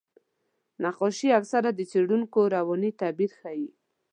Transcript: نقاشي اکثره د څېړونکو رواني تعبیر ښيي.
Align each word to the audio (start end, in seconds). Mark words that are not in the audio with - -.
نقاشي 0.83 1.29
اکثره 1.39 1.69
د 1.73 1.79
څېړونکو 1.91 2.39
رواني 2.55 2.91
تعبیر 2.99 3.31
ښيي. 3.39 3.67